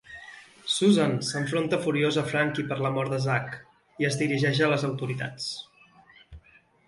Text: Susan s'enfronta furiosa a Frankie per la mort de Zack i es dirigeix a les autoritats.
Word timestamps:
Susan 0.75 1.11
s'enfronta 1.27 1.79
furiosa 1.83 2.21
a 2.21 2.31
Frankie 2.31 2.65
per 2.71 2.77
la 2.85 2.91
mort 2.97 3.13
de 3.15 3.19
Zack 3.27 3.53
i 4.05 4.09
es 4.11 4.17
dirigeix 4.23 4.61
a 4.61 4.71
les 4.75 4.87
autoritats. 4.91 5.49